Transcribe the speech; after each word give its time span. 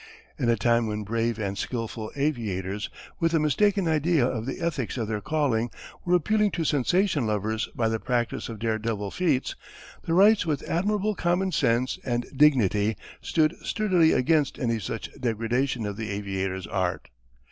In 0.39 0.49
a 0.49 0.55
time 0.55 0.87
when 0.87 1.03
brave 1.03 1.37
and 1.37 1.55
skilful 1.55 2.11
aviators, 2.15 2.89
with 3.19 3.35
a 3.35 3.39
mistaken 3.39 3.87
idea 3.87 4.25
of 4.25 4.47
the 4.47 4.59
ethics 4.59 4.97
of 4.97 5.07
their 5.07 5.21
calling, 5.21 5.69
were 6.03 6.15
appealing 6.15 6.49
to 6.53 6.63
sensation 6.65 7.27
lovers 7.27 7.67
by 7.75 7.87
the 7.87 7.99
practice 7.99 8.49
of 8.49 8.57
dare 8.57 8.79
devil 8.79 9.11
feats, 9.11 9.55
the 10.01 10.15
Wrights 10.15 10.43
with 10.43 10.63
admirable 10.67 11.13
common 11.13 11.51
sense 11.51 11.99
and 12.03 12.25
dignity 12.35 12.97
stood 13.21 13.53
sturdily 13.63 14.11
against 14.11 14.57
any 14.57 14.79
such 14.79 15.07
degradation 15.19 15.85
of 15.85 15.97
the 15.97 16.09
aviator's 16.09 16.65
art. 16.65 17.09